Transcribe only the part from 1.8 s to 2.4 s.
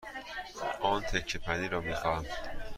می خواهم.